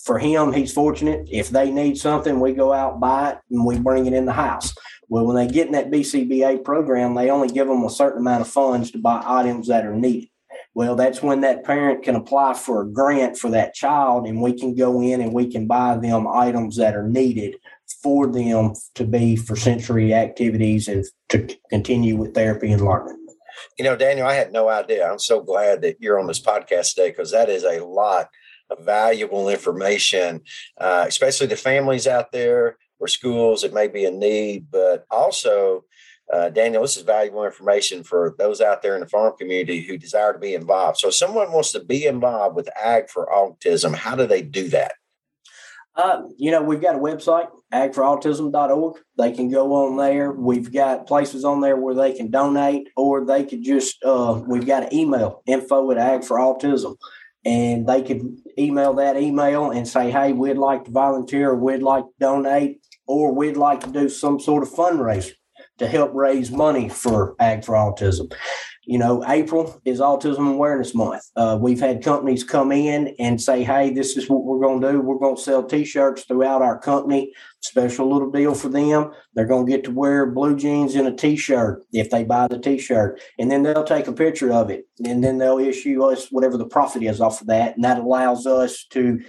for 0.03 0.19
him, 0.19 0.53
he's 0.53 0.73
fortunate. 0.73 1.29
If 1.31 1.51
they 1.51 1.71
need 1.71 1.97
something, 1.97 2.41
we 2.41 2.53
go 2.53 2.73
out 2.73 3.01
buy 3.01 3.31
it 3.31 3.39
and 3.51 3.65
we 3.65 3.79
bring 3.79 4.07
it 4.07 4.13
in 4.13 4.27
the 4.27 4.33
house. 4.33 4.75
Well, 5.09 5.27
when 5.27 5.37
they 5.37 5.47
get 5.47 5.67
in 5.67 5.73
that 5.73 5.91
BCBA 5.91 6.65
program, 6.65 7.15
they 7.15 7.31
only 7.31 7.49
give 7.49 7.69
them 7.69 7.85
a 7.85 7.91
certain 7.91 8.21
amount 8.21 8.41
of 8.41 8.49
funds 8.49 8.91
to 8.93 8.99
buy 8.99 9.23
items 9.25 9.69
that 9.69 9.87
are 9.87 9.95
needed. 9.95 10.29
Well, 10.75 10.97
that's 10.97 11.23
when 11.23 11.43
that 11.43 11.65
parent 11.65 12.03
can 12.03 12.17
apply 12.17 12.55
for 12.55 12.83
a 12.83 12.89
grant 12.89 13.37
for 13.37 13.51
that 13.51 13.75
child, 13.75 14.27
and 14.27 14.41
we 14.41 14.59
can 14.59 14.75
go 14.75 15.03
in 15.03 15.21
and 15.21 15.35
we 15.35 15.51
can 15.51 15.67
buy 15.67 15.97
them 15.99 16.27
items 16.27 16.77
that 16.77 16.97
are 16.97 17.07
needed 17.07 17.57
for 18.03 18.27
them 18.27 18.73
to 18.95 19.05
be 19.05 19.37
for 19.37 19.55
sensory 19.55 20.15
activities 20.15 20.89
and 20.89 21.05
to 21.29 21.47
continue 21.69 22.17
with 22.17 22.35
therapy 22.35 22.73
and 22.73 22.83
learning. 22.83 23.19
You 23.79 23.85
know, 23.85 23.97
Daniel, 23.97 24.27
I 24.27 24.35
had 24.35 24.51
no 24.51 24.69
idea. 24.69 25.07
I'm 25.07 25.19
so 25.19 25.43
glad 25.43 25.83
that 25.83 25.99
you're 26.01 26.19
on 26.19 26.27
this 26.27 26.41
podcast 26.41 26.95
today 26.95 27.11
because 27.11 27.33
that 27.33 27.51
is 27.51 27.65
a 27.65 27.85
lot 27.85 28.29
valuable 28.81 29.49
information, 29.49 30.43
uh, 30.79 31.05
especially 31.07 31.47
the 31.47 31.57
families 31.57 32.07
out 32.07 32.33
there 32.33 32.77
or 32.99 33.09
schools 33.09 33.63
that 33.63 33.75
may 33.75 33.89
be 33.89 34.05
in 34.05 34.19
need, 34.19 34.67
but 34.71 35.05
also, 35.11 35.85
uh, 36.33 36.49
Daniel, 36.51 36.83
this 36.83 36.97
is 36.97 37.03
valuable 37.03 37.45
information 37.45 38.05
for 38.05 38.35
those 38.39 38.61
out 38.61 38.81
there 38.81 38.95
in 38.95 39.01
the 39.01 39.09
farm 39.09 39.35
community 39.39 39.83
who 39.83 39.99
desire 39.99 40.33
to 40.33 40.39
be 40.39 40.55
involved. 40.55 40.99
So, 40.99 41.09
if 41.09 41.15
someone 41.15 41.53
wants 41.53 41.73
to 41.73 41.81
be 41.81 42.07
involved 42.07 42.55
with 42.55 42.69
Ag 42.81 43.11
for 43.11 43.27
Autism, 43.27 43.95
how 43.95 44.15
do 44.15 44.27
they 44.27 44.41
do 44.41 44.69
that? 44.69 44.93
Uh, 45.95 46.23
you 46.39 46.51
know, 46.51 46.63
we've 46.63 46.81
got 46.81 46.95
a 46.95 46.99
website, 46.99 47.49
agforautism.org. 47.71 48.97
They 49.19 49.33
can 49.33 49.51
go 49.51 49.75
on 49.75 49.99
there. 49.99 50.33
We've 50.33 50.73
got 50.73 51.07
places 51.07 51.45
on 51.45 51.61
there 51.61 51.77
where 51.77 51.95
they 51.95 52.15
can 52.15 52.31
donate, 52.31 52.89
or 52.97 53.27
they 53.27 53.45
could 53.45 53.63
just, 53.63 54.03
uh, 54.03 54.41
we've 54.47 54.67
got 54.67 54.85
an 54.85 54.95
email, 54.95 55.43
info 55.47 55.91
at 55.91 55.99
agforautism 55.99 56.97
and 57.45 57.87
they 57.87 58.03
could 58.03 58.39
email 58.59 58.95
that 58.95 59.17
email 59.17 59.71
and 59.71 59.87
say, 59.87 60.11
hey, 60.11 60.33
we'd 60.33 60.59
like 60.59 60.85
to 60.85 60.91
volunteer, 60.91 61.51
or 61.51 61.57
we'd 61.57 61.83
like 61.83 62.05
to 62.05 62.13
donate, 62.21 62.81
or 63.07 63.35
we'd 63.35 63.57
like 63.57 63.81
to 63.81 63.91
do 63.91 64.09
some 64.09 64.39
sort 64.41 64.63
of 64.63 64.71
fundraiser 64.71 65.33
to 65.79 65.87
help 65.87 66.13
raise 66.15 66.51
money 66.51 66.89
for 66.89 67.35
Ag 67.41 67.65
for 67.65 67.75
Autism. 67.75 68.33
You 68.85 68.99
know, 68.99 69.25
April 69.29 69.81
is 69.85 70.01
Autism 70.01 70.51
Awareness 70.51 70.95
Month. 70.95 71.23
Uh, 71.37 71.57
we've 71.61 71.79
had 71.79 72.03
companies 72.03 72.43
come 72.43 72.73
in 72.73 73.15
and 73.21 73.41
say, 73.41 73.63
hey, 73.63 73.91
this 73.91 74.17
is 74.17 74.29
what 74.29 74.45
we're 74.45 74.61
going 74.61 74.81
to 74.81 74.93
do. 74.93 75.01
We're 75.01 75.19
going 75.19 75.37
to 75.37 75.43
sell 75.43 75.63
t 75.63 75.85
shirts 75.85 76.25
throughout 76.25 76.63
our 76.63 76.79
company. 76.79 77.33
Special 77.61 78.13
little 78.13 78.31
deal 78.31 78.55
for 78.55 78.69
them. 78.69 79.13
They're 79.35 79.47
going 79.47 79.67
to 79.67 79.71
get 79.71 79.85
to 79.85 79.93
wear 79.93 80.27
blue 80.27 80.57
jeans 80.57 80.97
and 80.97 81.07
a 81.07 81.15
t 81.15 81.37
shirt 81.37 81.85
if 81.93 82.11
they 82.11 82.25
buy 82.25 82.49
the 82.49 82.59
t 82.59 82.77
shirt. 82.77 83.21
And 83.39 83.49
then 83.51 83.63
they'll 83.63 83.85
take 83.85 84.09
a 84.09 84.13
picture 84.13 84.53
of 84.53 84.69
it. 84.69 84.85
And 85.05 85.23
then 85.23 85.39
they'll 85.39 85.59
issue 85.59 86.03
us 86.03 86.27
whatever 86.33 86.57
the 86.57 86.67
profit 86.67 87.05
is 87.05 87.21
off 87.21 87.41
of 87.41 87.47
that. 87.47 87.77
And 87.77 87.85
that 87.85 88.01
allows 88.01 88.47
us 88.47 88.85
to 88.91 89.21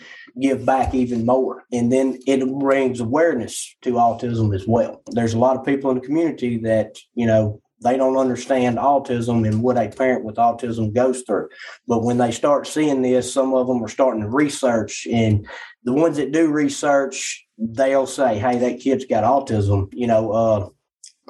give 0.42 0.66
back 0.66 0.96
even 0.96 1.28
more. 1.28 1.64
And 1.72 1.92
then 1.92 2.18
it 2.26 2.44
brings 2.58 3.00
awareness 3.00 3.76
to 3.84 3.94
autism 3.94 4.56
as 4.56 4.66
well. 4.68 5.04
There's 5.12 5.36
a 5.36 5.40
lot 5.40 5.58
of 5.58 5.66
people 5.66 5.92
in 5.92 6.00
the 6.00 6.06
community 6.06 6.58
that, 6.60 6.98
you 7.14 7.28
know, 7.28 7.62
they 7.84 7.98
don't 7.98 8.18
understand 8.18 8.78
autism 8.78 9.48
and 9.48 9.62
what 9.62 9.78
a 9.78 9.90
parent 9.90 10.24
with 10.24 10.36
autism 10.36 10.94
goes 10.94 11.22
through. 11.22 11.50
But 11.88 12.04
when 12.04 12.18
they 12.18 12.32
start 12.32 12.68
seeing 12.68 13.02
this, 13.02 13.32
some 13.32 13.54
of 13.54 13.68
them 13.68 13.84
are 13.84 13.90
starting 13.90 14.22
to 14.22 14.30
research. 14.30 15.08
And 15.12 15.48
the 15.84 15.94
ones 15.94 16.18
that 16.18 16.32
do 16.32 16.52
research, 16.52 17.46
they'll 17.58 18.08
say, 18.08 18.40
hey, 18.40 18.58
that 18.60 18.80
kid's 18.80 19.06
got 19.06 19.24
autism. 19.24 19.90
You 19.94 20.08
know, 20.08 20.32
uh, 20.32 20.70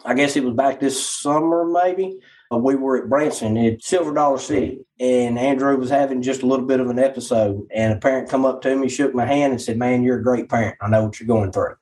I 0.05 0.13
guess 0.13 0.35
it 0.35 0.43
was 0.43 0.55
back 0.55 0.79
this 0.79 1.05
summer, 1.05 1.65
maybe. 1.65 2.19
Uh, 2.51 2.57
we 2.57 2.75
were 2.75 3.03
at 3.03 3.09
Branson 3.09 3.57
at 3.57 3.81
Silver 3.81 4.13
Dollar 4.13 4.37
City, 4.37 4.85
and 4.99 5.39
Andrew 5.39 5.75
was 5.77 5.89
having 5.89 6.21
just 6.21 6.43
a 6.43 6.45
little 6.45 6.65
bit 6.65 6.79
of 6.79 6.89
an 6.89 6.99
episode. 6.99 7.65
And 7.73 7.93
a 7.93 7.97
parent 7.97 8.29
come 8.29 8.45
up 8.45 8.61
to 8.61 8.75
me, 8.75 8.89
shook 8.89 9.13
my 9.13 9.25
hand, 9.25 9.53
and 9.53 9.61
said, 9.61 9.77
"Man, 9.77 10.03
you're 10.03 10.19
a 10.19 10.23
great 10.23 10.49
parent. 10.49 10.77
I 10.81 10.89
know 10.89 11.05
what 11.05 11.19
you're 11.19 11.27
going 11.27 11.51
through." 11.51 11.75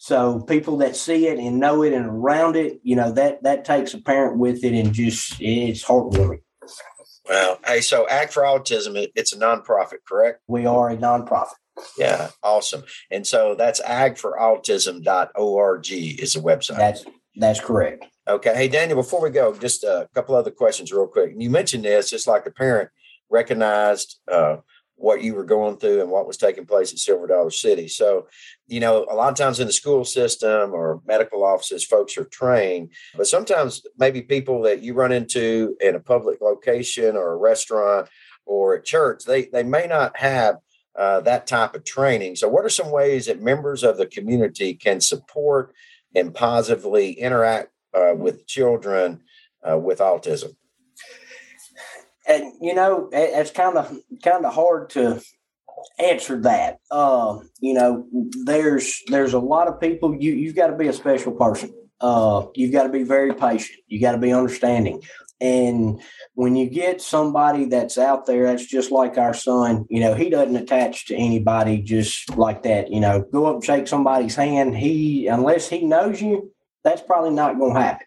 So 0.00 0.40
people 0.40 0.78
that 0.78 0.96
see 0.96 1.26
it 1.26 1.38
and 1.38 1.58
know 1.58 1.82
it 1.82 1.92
and 1.92 2.06
around 2.06 2.56
it, 2.56 2.80
you 2.82 2.96
know, 2.96 3.12
that 3.12 3.42
that 3.42 3.64
takes 3.64 3.94
a 3.94 4.00
parent 4.00 4.38
with 4.38 4.64
it 4.64 4.74
and 4.74 4.92
just 4.92 5.36
it's 5.40 5.84
heartwarming. 5.84 6.40
Well, 7.28 7.58
Hey, 7.66 7.80
so 7.80 8.06
Ag 8.08 8.30
for 8.30 8.44
Autism, 8.44 8.96
it, 8.96 9.10
it's 9.16 9.32
a 9.32 9.38
nonprofit, 9.38 9.98
correct? 10.08 10.40
We 10.46 10.66
are 10.66 10.90
a 10.90 10.96
nonprofit. 10.96 11.54
Yeah, 11.98 12.30
awesome. 12.42 12.84
And 13.10 13.26
so 13.26 13.54
that's 13.56 13.82
agforautism.org 13.82 15.90
is 15.90 16.32
the 16.32 16.40
website. 16.40 16.76
That's 16.76 17.04
that's 17.38 17.60
correct. 17.60 18.06
Okay. 18.26 18.54
Hey, 18.54 18.68
Daniel, 18.68 18.96
before 18.96 19.22
we 19.22 19.28
go, 19.30 19.52
just 19.54 19.84
a 19.84 20.08
couple 20.14 20.34
other 20.34 20.50
questions 20.50 20.90
real 20.90 21.06
quick. 21.06 21.32
You 21.36 21.50
mentioned 21.50 21.84
this, 21.84 22.08
just 22.08 22.26
like 22.26 22.44
the 22.44 22.50
parent 22.50 22.88
recognized 23.30 24.18
uh, 24.30 24.56
what 24.96 25.22
you 25.22 25.34
were 25.34 25.44
going 25.44 25.76
through 25.76 26.00
and 26.00 26.10
what 26.10 26.26
was 26.26 26.36
taking 26.36 26.66
place 26.66 26.92
at 26.92 26.98
Silver 26.98 27.26
Dollar 27.26 27.50
City. 27.50 27.86
So, 27.86 28.26
you 28.66 28.80
know, 28.80 29.06
a 29.10 29.14
lot 29.14 29.30
of 29.30 29.36
times 29.36 29.60
in 29.60 29.66
the 29.66 29.72
school 29.72 30.04
system 30.04 30.72
or 30.72 31.02
medical 31.06 31.44
offices, 31.44 31.84
folks 31.84 32.16
are 32.16 32.24
trained, 32.24 32.90
but 33.14 33.26
sometimes 33.26 33.82
maybe 33.98 34.22
people 34.22 34.62
that 34.62 34.82
you 34.82 34.94
run 34.94 35.12
into 35.12 35.76
in 35.80 35.94
a 35.94 36.00
public 36.00 36.40
location 36.40 37.16
or 37.16 37.32
a 37.32 37.36
restaurant 37.36 38.08
or 38.46 38.76
at 38.76 38.84
church, 38.84 39.24
they 39.24 39.46
they 39.46 39.62
may 39.62 39.86
not 39.86 40.16
have 40.16 40.56
uh, 40.96 41.20
that 41.20 41.46
type 41.46 41.74
of 41.74 41.84
training. 41.84 42.36
So, 42.36 42.48
what 42.48 42.64
are 42.64 42.70
some 42.70 42.90
ways 42.90 43.26
that 43.26 43.42
members 43.42 43.82
of 43.82 43.98
the 43.98 44.06
community 44.06 44.74
can 44.74 45.00
support 45.00 45.74
and 46.14 46.34
positively 46.34 47.12
interact 47.12 47.70
uh, 47.92 48.14
with 48.14 48.46
children 48.46 49.20
uh, 49.68 49.78
with 49.78 49.98
autism? 49.98 50.54
And 52.26 52.52
you 52.60 52.74
know 52.74 53.08
it's 53.12 53.50
kind 53.50 53.76
of 53.76 53.96
kind 54.22 54.44
of 54.44 54.54
hard 54.54 54.90
to 54.90 55.20
answer 55.98 56.40
that. 56.42 56.78
Uh, 56.90 57.38
you 57.60 57.74
know, 57.74 58.06
there's 58.44 59.02
there's 59.08 59.34
a 59.34 59.38
lot 59.38 59.68
of 59.68 59.80
people. 59.80 60.14
You 60.14 60.32
you've 60.32 60.56
got 60.56 60.68
to 60.68 60.76
be 60.76 60.88
a 60.88 60.92
special 60.92 61.32
person. 61.32 61.72
Uh, 62.00 62.46
you've 62.54 62.72
got 62.72 62.84
to 62.84 62.88
be 62.90 63.02
very 63.02 63.34
patient. 63.34 63.78
You 63.86 64.00
got 64.00 64.12
to 64.12 64.18
be 64.18 64.32
understanding. 64.32 65.02
And 65.40 66.00
when 66.34 66.56
you 66.56 66.68
get 66.68 67.02
somebody 67.02 67.66
that's 67.66 67.98
out 67.98 68.24
there, 68.26 68.46
that's 68.46 68.64
just 68.64 68.90
like 68.90 69.18
our 69.18 69.34
son, 69.34 69.84
you 69.90 70.00
know, 70.00 70.14
he 70.14 70.30
doesn't 70.30 70.56
attach 70.56 71.06
to 71.06 71.14
anybody 71.14 71.82
just 71.82 72.36
like 72.36 72.62
that. 72.62 72.90
You 72.90 73.00
know, 73.00 73.20
go 73.20 73.46
up 73.46 73.56
and 73.56 73.64
shake 73.64 73.86
somebody's 73.86 74.34
hand. 74.34 74.76
He, 74.76 75.26
unless 75.26 75.68
he 75.68 75.84
knows 75.84 76.22
you, 76.22 76.52
that's 76.84 77.02
probably 77.02 77.32
not 77.32 77.58
going 77.58 77.74
to 77.74 77.80
happen. 77.80 78.06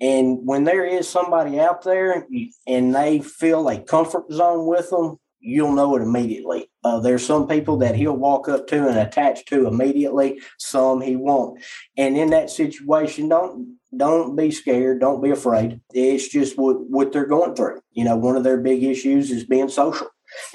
And 0.00 0.40
when 0.44 0.64
there 0.64 0.84
is 0.84 1.08
somebody 1.08 1.60
out 1.60 1.82
there 1.82 2.26
and 2.66 2.94
they 2.94 3.20
feel 3.20 3.68
a 3.68 3.80
comfort 3.80 4.30
zone 4.30 4.66
with 4.66 4.90
them, 4.90 5.18
you'll 5.44 5.72
know 5.72 5.94
it 5.96 6.02
immediately. 6.02 6.70
Uh, 6.82 6.98
there's 7.00 7.24
some 7.24 7.46
people 7.46 7.76
that 7.78 7.94
he'll 7.94 8.16
walk 8.16 8.48
up 8.48 8.66
to 8.66 8.88
and 8.88 8.98
attach 8.98 9.44
to 9.46 9.66
immediately. 9.66 10.40
Some 10.58 11.00
he 11.00 11.16
won't. 11.16 11.62
And 11.96 12.16
in 12.16 12.30
that 12.30 12.50
situation, 12.50 13.28
don't 13.28 13.78
don't 13.96 14.34
be 14.34 14.50
scared. 14.50 15.00
Don't 15.00 15.22
be 15.22 15.30
afraid. 15.30 15.80
It's 15.92 16.28
just 16.28 16.58
what 16.58 16.88
what 16.88 17.12
they're 17.12 17.26
going 17.26 17.54
through. 17.54 17.80
You 17.92 18.04
know, 18.04 18.16
one 18.16 18.36
of 18.36 18.42
their 18.44 18.58
big 18.58 18.82
issues 18.82 19.30
is 19.30 19.44
being 19.44 19.68
social. 19.68 20.08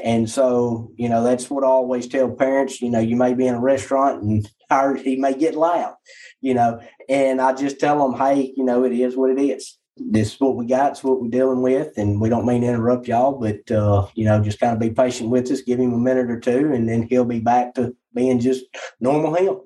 And 0.04 0.30
so, 0.30 0.92
you 0.96 1.10
know, 1.10 1.24
that's 1.24 1.50
what 1.50 1.64
I 1.64 1.68
always 1.68 2.08
tell 2.08 2.30
parents. 2.30 2.82
You 2.82 2.90
know, 2.90 3.00
you 3.00 3.16
may 3.16 3.34
be 3.34 3.48
in 3.48 3.56
a 3.56 3.60
restaurant 3.60 4.22
and 4.24 4.50
he 5.04 5.16
may 5.16 5.34
get 5.34 5.56
loud, 5.56 5.96
you 6.42 6.54
know, 6.54 6.80
and 7.08 7.42
I 7.42 7.54
just 7.54 7.80
tell 7.80 8.00
them, 8.00 8.20
hey, 8.20 8.54
you 8.56 8.64
know, 8.64 8.84
it 8.84 8.94
is 8.94 9.16
what 9.16 9.32
it 9.32 9.42
is. 9.42 9.78
This 9.98 10.36
is 10.36 10.40
what 10.40 10.56
we 10.56 10.66
got. 10.66 10.92
It's 10.92 11.04
what 11.04 11.22
we're 11.22 11.30
dealing 11.30 11.62
with. 11.62 11.98
And 11.98 12.22
we 12.22 12.30
don't 12.30 12.46
mean 12.46 12.62
to 12.62 12.68
interrupt 12.68 13.08
y'all, 13.08 13.34
but, 13.34 13.70
uh, 13.70 14.08
you 14.16 14.24
know, 14.26 14.42
just 14.42 14.60
kind 14.60 14.74
of 14.74 14.80
be 14.80 14.92
patient 14.92 15.30
with 15.30 15.52
us, 15.52 15.62
give 15.62 15.80
him 15.80 15.94
a 15.94 15.98
minute 15.98 16.30
or 16.30 16.40
two, 16.40 16.72
and 16.74 16.88
then 16.88 17.04
he'll 17.04 17.26
be 17.26 17.42
back 17.42 17.74
to 17.76 17.96
being 18.14 18.40
just 18.40 18.64
normal 19.02 19.36
him. 19.36 19.60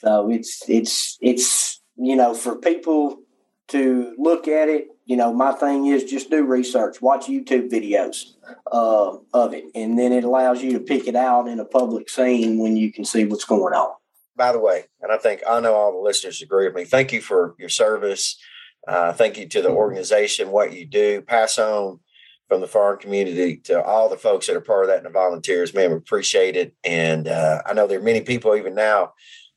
So 0.00 0.30
it's, 0.30 0.62
it's, 0.68 1.16
it's, 1.22 1.80
you 1.96 2.16
know, 2.16 2.34
for 2.34 2.56
people 2.56 3.16
to 3.68 4.14
look 4.18 4.46
at 4.46 4.68
it 4.68 4.88
you 5.08 5.16
know, 5.16 5.32
my 5.32 5.52
thing 5.52 5.86
is 5.86 6.04
just 6.04 6.30
do 6.30 6.44
research, 6.44 7.00
watch 7.00 7.28
YouTube 7.28 7.70
videos 7.70 8.34
uh, 8.70 9.16
of 9.32 9.54
it, 9.54 9.64
and 9.74 9.98
then 9.98 10.12
it 10.12 10.22
allows 10.22 10.62
you 10.62 10.74
to 10.74 10.80
pick 10.80 11.08
it 11.08 11.16
out 11.16 11.48
in 11.48 11.58
a 11.58 11.64
public 11.64 12.10
scene 12.10 12.58
when 12.58 12.76
you 12.76 12.92
can 12.92 13.06
see 13.06 13.24
what's 13.24 13.46
going 13.46 13.72
on. 13.72 13.94
By 14.36 14.52
the 14.52 14.58
way, 14.58 14.84
and 15.00 15.10
I 15.10 15.16
think 15.16 15.40
I 15.48 15.60
know 15.60 15.74
all 15.74 15.92
the 15.92 15.98
listeners 15.98 16.42
agree 16.42 16.66
with 16.66 16.76
me. 16.76 16.84
Thank 16.84 17.14
you 17.14 17.22
for 17.22 17.54
your 17.58 17.70
service. 17.70 18.38
Uh, 18.86 19.14
thank 19.14 19.38
you 19.38 19.48
to 19.48 19.62
the 19.62 19.70
organization, 19.70 20.50
what 20.50 20.74
you 20.74 20.84
do. 20.84 21.22
Pass 21.22 21.58
on 21.58 22.00
from 22.46 22.60
the 22.60 22.68
farm 22.68 22.98
community 22.98 23.56
to 23.64 23.82
all 23.82 24.10
the 24.10 24.18
folks 24.18 24.46
that 24.46 24.56
are 24.56 24.60
part 24.60 24.84
of 24.84 24.88
that 24.88 24.98
and 24.98 25.06
the 25.06 25.10
volunteers. 25.10 25.72
Man, 25.72 25.90
we 25.90 25.96
appreciate 25.96 26.54
it. 26.54 26.74
And 26.84 27.28
uh, 27.28 27.62
I 27.64 27.72
know 27.72 27.86
there 27.86 27.98
are 27.98 28.02
many 28.02 28.20
people 28.20 28.54
even 28.54 28.74
now. 28.74 29.14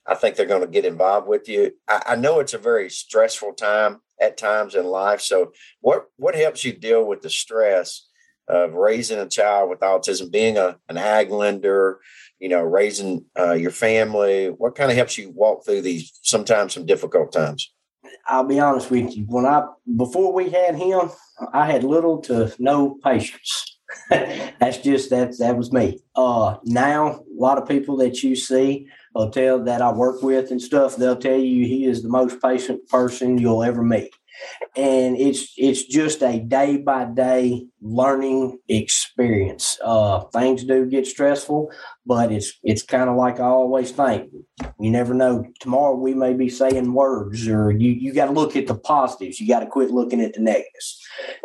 I 0.08 0.16
think 0.16 0.36
they're 0.36 0.46
going 0.46 0.62
to 0.62 0.68
get 0.68 0.86
involved 0.86 1.28
with 1.28 1.50
you. 1.50 1.74
I, 1.90 2.02
I 2.08 2.16
know 2.16 2.40
it's 2.40 2.54
a 2.54 2.58
very 2.58 2.90
stressful 2.90 3.54
time 3.54 4.00
at 4.22 4.38
times 4.38 4.76
in 4.76 4.86
life. 4.86 5.22
So, 5.22 5.52
what 5.82 6.06
what 6.18 6.36
helps 6.36 6.64
you 6.64 6.74
deal 6.74 7.06
with 7.06 7.22
the 7.22 7.30
stress 7.30 8.08
of 8.48 8.74
raising 8.74 9.20
a 9.20 9.28
child 9.28 9.70
with 9.70 9.80
autism, 9.80 10.32
being 10.32 10.58
a 10.58 10.78
an 10.88 10.98
ag 10.98 11.32
lender, 11.32 12.00
you 12.40 12.50
know, 12.50 12.62
raising 12.62 13.26
uh, 13.38 13.54
your 13.54 13.72
family? 13.72 14.48
What 14.48 14.76
kind 14.76 14.92
of 14.92 14.98
helps 14.98 15.18
you 15.18 15.32
walk 15.32 15.66
through 15.66 15.82
these 15.82 16.12
sometimes 16.22 16.74
some 16.74 16.86
difficult 16.86 17.32
times? 17.34 17.74
I'll 18.28 18.44
be 18.44 18.60
honest 18.60 18.92
with 18.92 19.16
you. 19.16 19.26
When 19.28 19.46
I 19.46 19.66
before 19.96 20.34
we 20.34 20.50
had 20.50 20.76
him, 20.76 21.10
I 21.54 21.66
had 21.66 21.84
little 21.84 22.20
to 22.24 22.54
no 22.60 22.98
patience. 23.04 23.80
That's 24.10 24.78
just 24.78 25.10
that 25.10 25.38
that 25.40 25.58
was 25.58 25.72
me. 25.72 26.00
Uh, 26.16 26.58
now 26.64 27.08
a 27.08 27.24
lot 27.36 27.58
of 27.58 27.68
people 27.68 27.98
that 27.98 28.24
you 28.24 28.36
see 28.36 28.88
hotel 29.16 29.64
that 29.64 29.82
I 29.82 29.92
work 29.92 30.22
with 30.22 30.52
and 30.52 30.62
stuff, 30.62 30.96
they'll 30.96 31.16
tell 31.16 31.38
you 31.38 31.66
he 31.66 31.86
is 31.86 32.04
the 32.04 32.10
most 32.10 32.42
patient 32.42 32.88
person 32.88 33.38
you'll 33.38 33.64
ever 33.64 33.84
meet. 33.84 34.14
And 34.76 35.18
it's 35.18 35.54
it's 35.58 35.84
just 35.86 36.22
a 36.24 36.40
day 36.40 36.78
by 36.78 37.06
day 37.06 37.68
learning 37.82 38.60
experience. 38.68 39.78
Uh, 39.84 40.22
things 40.26 40.64
do 40.64 40.86
get 40.86 41.08
stressful, 41.08 41.72
but 42.06 42.32
it's 42.32 42.54
it's 42.64 42.84
kind 42.84 43.10
of 43.10 43.16
like 43.16 43.40
I 43.40 43.46
always 43.46 43.92
think. 43.92 44.32
You 44.80 44.92
never 44.92 45.14
know. 45.14 45.46
Tomorrow 45.60 45.96
we 45.96 46.14
may 46.14 46.34
be 46.34 46.50
saying 46.50 46.94
words, 46.94 47.48
or 47.48 47.72
you 47.72 47.92
you 47.92 48.14
got 48.14 48.28
to 48.28 48.32
look 48.32 48.56
at 48.56 48.68
the 48.68 48.76
positives. 48.76 49.40
You 49.40 49.48
got 49.48 49.62
to 49.62 49.68
quit 49.68 49.92
looking 49.92 50.22
at 50.22 50.34
the 50.34 50.42
negatives, 50.42 51.02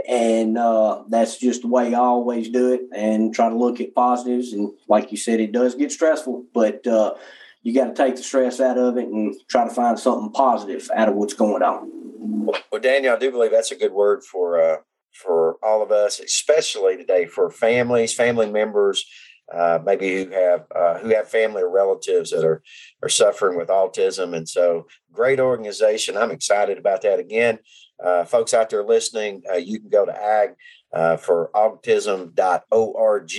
and 0.09 0.59
uh, 0.59 1.03
that's 1.09 1.39
just 1.39 1.63
the 1.63 1.69
way 1.69 1.95
I 1.95 1.99
always 1.99 2.49
do 2.49 2.73
it. 2.73 2.83
And 2.95 3.35
try 3.35 3.49
to 3.49 3.57
look 3.57 3.81
at 3.81 3.95
positives. 3.95 4.53
And 4.53 4.73
like 4.89 5.11
you 5.11 5.17
said, 5.17 5.41
it 5.41 5.53
does 5.53 5.75
get 5.75 5.93
stressful, 5.93 6.45
but 6.53 6.87
uh, 6.87 7.15
you 7.63 7.75
got 7.75 7.89
to 7.89 7.95
take 7.95 8.15
the 8.15 8.23
stress 8.23 8.61
out 8.61 8.79
of 8.79 8.97
it 8.97 9.09
and 9.09 9.35
try 9.49 9.67
to 9.67 9.75
find 9.75 9.99
something 9.99 10.31
positive 10.31 10.89
out 10.95 11.09
of 11.09 11.17
what's 11.17 11.35
going 11.35 11.65
on. 11.65 11.96
Well, 12.27 12.81
Daniel, 12.81 13.15
I 13.15 13.19
do 13.19 13.31
believe 13.31 13.51
that's 13.51 13.73
a 13.73 13.77
good 13.77 13.93
word 13.93 14.25
for 14.25 14.61
uh, 14.61 14.79
for 15.13 15.57
all 15.63 15.83
of 15.83 15.91
us, 15.91 16.21
especially 16.21 16.97
today 16.97 17.27
for 17.27 17.51
families, 17.51 18.13
family 18.15 18.51
members, 18.51 19.07
uh, 19.53 19.79
maybe 19.85 20.25
who 20.25 20.31
have 20.31 20.67
uh, 20.75 20.99
who 20.99 21.11
have 21.11 21.29
family 21.29 21.63
or 21.63 21.71
relatives 21.71 22.31
that 22.31 22.45
are 22.45 22.63
are 23.03 23.09
suffering 23.09 23.57
with 23.57 23.69
autism. 23.69 24.37
And 24.37 24.49
so, 24.49 24.87
great 25.13 25.41
organization. 25.41 26.17
I'm 26.17 26.31
excited 26.31 26.79
about 26.79 27.03
that. 27.03 27.19
Again, 27.19 27.61
uh, 28.03 28.25
folks 28.25 28.53
out 28.53 28.71
there 28.71 28.85
listening, 28.85 29.43
uh, 29.51 29.57
you 29.57 29.81
can 29.81 29.89
go 29.89 30.05
to 30.05 30.13
Ag 30.13 30.51
uh, 30.93 31.17
for 31.17 31.51
autism.org. 31.55 33.31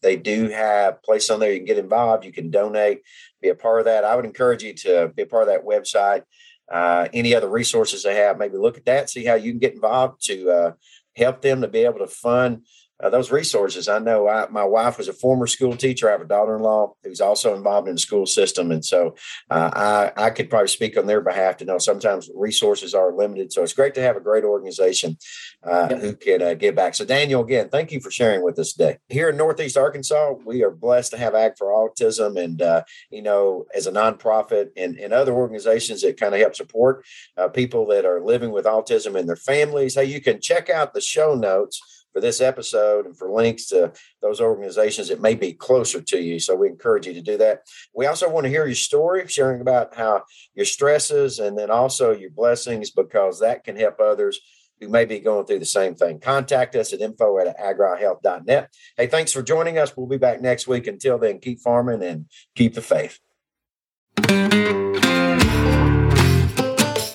They 0.00 0.16
do 0.16 0.48
have 0.48 1.02
place 1.02 1.30
on 1.30 1.40
there 1.40 1.52
you 1.52 1.58
can 1.58 1.66
get 1.66 1.78
involved. 1.78 2.24
You 2.24 2.32
can 2.32 2.50
donate, 2.50 3.02
be 3.42 3.48
a 3.48 3.54
part 3.54 3.80
of 3.80 3.84
that. 3.86 4.04
I 4.04 4.16
would 4.16 4.24
encourage 4.24 4.62
you 4.62 4.72
to 4.74 5.12
be 5.14 5.22
a 5.22 5.26
part 5.26 5.48
of 5.48 5.48
that 5.48 5.64
website. 5.64 6.22
Uh, 6.70 7.08
any 7.12 7.34
other 7.34 7.48
resources 7.48 8.02
they 8.02 8.16
have, 8.16 8.38
maybe 8.38 8.56
look 8.56 8.76
at 8.76 8.84
that, 8.84 9.08
see 9.08 9.24
how 9.24 9.34
you 9.34 9.52
can 9.52 9.58
get 9.58 9.74
involved 9.74 10.24
to 10.24 10.50
uh, 10.50 10.72
help 11.14 11.40
them 11.40 11.60
to 11.60 11.68
be 11.68 11.80
able 11.80 12.00
to 12.00 12.06
fund 12.06 12.66
uh, 13.02 13.10
those 13.10 13.30
resources. 13.30 13.88
I 13.88 13.98
know 13.98 14.28
I, 14.28 14.48
my 14.48 14.64
wife 14.64 14.98
was 14.98 15.08
a 15.08 15.12
former 15.12 15.46
school 15.46 15.76
teacher. 15.76 16.08
I 16.08 16.12
have 16.12 16.22
a 16.22 16.26
daughter-in-law 16.26 16.94
who's 17.04 17.20
also 17.20 17.54
involved 17.54 17.88
in 17.88 17.94
the 17.94 18.00
school 18.00 18.26
system, 18.26 18.70
and 18.70 18.84
so 18.84 19.14
uh, 19.50 20.12
I, 20.16 20.26
I 20.26 20.30
could 20.30 20.48
probably 20.48 20.68
speak 20.68 20.96
on 20.96 21.06
their 21.06 21.20
behalf 21.20 21.58
to 21.58 21.64
know 21.64 21.78
sometimes 21.78 22.30
resources 22.34 22.94
are 22.94 23.12
limited. 23.12 23.52
So 23.52 23.62
it's 23.62 23.72
great 23.72 23.94
to 23.94 24.02
have 24.02 24.16
a 24.16 24.20
great 24.20 24.44
organization 24.44 25.18
uh, 25.62 25.88
yep. 25.90 26.00
who 26.00 26.16
can 26.16 26.42
uh, 26.42 26.54
give 26.54 26.74
back. 26.74 26.94
So 26.94 27.04
Daniel, 27.04 27.42
again, 27.42 27.68
thank 27.68 27.92
you 27.92 28.00
for 28.00 28.10
sharing 28.10 28.42
with 28.42 28.58
us 28.58 28.72
today. 28.72 28.98
Here 29.08 29.28
in 29.28 29.36
Northeast 29.36 29.76
Arkansas, 29.76 30.34
we 30.44 30.62
are 30.62 30.70
blessed 30.70 31.12
to 31.12 31.18
have 31.18 31.34
Ag 31.34 31.52
for 31.58 31.68
Autism, 31.68 32.42
and 32.42 32.62
uh, 32.62 32.82
you 33.10 33.22
know, 33.22 33.66
as 33.74 33.86
a 33.86 33.92
nonprofit 33.92 34.68
and, 34.76 34.96
and 34.98 35.12
other 35.12 35.32
organizations 35.32 36.02
that 36.02 36.18
kind 36.18 36.34
of 36.34 36.40
help 36.40 36.56
support 36.56 37.04
uh, 37.36 37.48
people 37.48 37.86
that 37.86 38.04
are 38.04 38.22
living 38.22 38.52
with 38.52 38.64
autism 38.64 39.18
and 39.18 39.28
their 39.28 39.36
families. 39.36 39.94
Hey, 39.94 40.04
you 40.04 40.20
can 40.20 40.40
check 40.40 40.70
out 40.70 40.94
the 40.94 41.00
show 41.00 41.34
notes 41.34 41.80
for 42.16 42.22
this 42.22 42.40
episode 42.40 43.04
and 43.04 43.14
for 43.14 43.30
links 43.30 43.66
to 43.66 43.92
those 44.22 44.40
organizations 44.40 45.08
that 45.08 45.20
may 45.20 45.34
be 45.34 45.52
closer 45.52 46.00
to 46.00 46.18
you. 46.18 46.40
So 46.40 46.56
we 46.56 46.66
encourage 46.66 47.06
you 47.06 47.12
to 47.12 47.20
do 47.20 47.36
that. 47.36 47.64
We 47.94 48.06
also 48.06 48.30
want 48.30 48.44
to 48.44 48.48
hear 48.48 48.64
your 48.64 48.74
story, 48.74 49.28
sharing 49.28 49.60
about 49.60 49.94
how 49.94 50.22
your 50.54 50.64
stresses 50.64 51.38
and 51.38 51.58
then 51.58 51.70
also 51.70 52.12
your 52.12 52.30
blessings, 52.30 52.90
because 52.90 53.40
that 53.40 53.64
can 53.64 53.76
help 53.76 54.00
others 54.00 54.40
who 54.80 54.88
may 54.88 55.04
be 55.04 55.18
going 55.18 55.44
through 55.44 55.58
the 55.58 55.66
same 55.66 55.94
thing. 55.94 56.18
Contact 56.18 56.74
us 56.74 56.94
at 56.94 57.02
info 57.02 57.38
at 57.38 57.54
agrihealth.net. 57.58 58.70
Hey, 58.96 59.08
thanks 59.08 59.34
for 59.34 59.42
joining 59.42 59.76
us. 59.76 59.94
We'll 59.94 60.06
be 60.06 60.16
back 60.16 60.40
next 60.40 60.66
week. 60.66 60.86
Until 60.86 61.18
then, 61.18 61.38
keep 61.38 61.60
farming 61.60 62.02
and 62.02 62.30
keep 62.54 62.72
the 62.72 62.80
faith. 62.80 63.20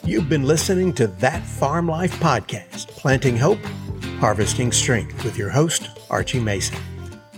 You've 0.04 0.30
been 0.30 0.44
listening 0.44 0.94
to 0.94 1.08
That 1.08 1.42
Farm 1.42 1.88
Life 1.88 2.20
podcast, 2.20 2.90
planting 2.90 3.38
hope 3.38 3.60
Harvesting 4.22 4.72
Strength 4.72 5.24
with 5.24 5.36
your 5.36 5.50
host, 5.50 5.90
Archie 6.12 6.40
Mason. 6.40 6.78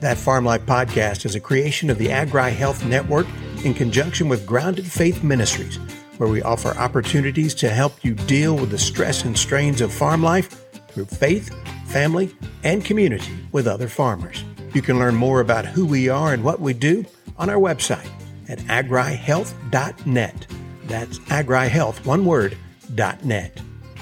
That 0.01 0.17
Farm 0.17 0.43
Life 0.43 0.65
podcast 0.65 1.23
is 1.23 1.33
a 1.33 1.39
creation 1.39 1.89
of 1.89 1.97
the 1.97 2.11
Agri 2.11 2.51
Health 2.51 2.83
Network 2.83 3.25
in 3.63 3.73
conjunction 3.73 4.27
with 4.27 4.45
Grounded 4.45 4.85
Faith 4.85 5.23
Ministries, 5.23 5.77
where 6.17 6.27
we 6.27 6.41
offer 6.41 6.77
opportunities 6.77 7.55
to 7.55 7.69
help 7.69 8.03
you 8.03 8.15
deal 8.15 8.57
with 8.57 8.69
the 8.69 8.77
stress 8.77 9.23
and 9.23 9.37
strains 9.37 9.79
of 9.79 9.93
farm 9.93 10.21
life 10.21 10.69
through 10.89 11.05
faith, 11.05 11.55
family, 11.87 12.35
and 12.65 12.83
community 12.83 13.31
with 13.53 13.65
other 13.65 13.87
farmers. 13.87 14.43
You 14.73 14.81
can 14.81 14.99
learn 14.99 15.15
more 15.15 15.39
about 15.39 15.65
who 15.65 15.85
we 15.85 16.09
are 16.09 16.33
and 16.33 16.43
what 16.43 16.59
we 16.59 16.73
do 16.73 17.05
on 17.37 17.49
our 17.49 17.61
website 17.61 18.09
at 18.49 18.59
agrihealth.net. 18.59 20.47
That's 20.87 21.19
agrihealth, 21.19 22.05
one 22.05 22.25
word, 22.25 22.57
dot 22.93 23.23
.net. 23.23 23.61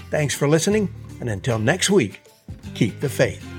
Thanks 0.09 0.33
for 0.33 0.47
listening, 0.47 0.91
and 1.19 1.29
until 1.29 1.59
next 1.59 1.91
week, 1.91 2.20
keep 2.73 2.99
the 2.99 3.09
faith. 3.09 3.50